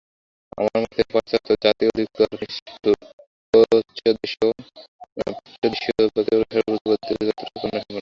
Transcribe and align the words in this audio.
আমার 0.57 0.77
মতে 0.83 1.01
পাশ্চাত্য 1.11 1.49
জাতি 1.63 1.83
অধিকতর 1.89 2.29
নিষ্ঠুর, 2.39 2.97
প্রাচ্যদেশীয় 3.53 4.49
ব্যক্তিগণ 6.07 6.43
সর্বভূতের 6.51 6.99
প্রতি 6.99 7.11
অধিকতর 7.15 7.47
করুণাসম্পন্ন। 7.51 7.99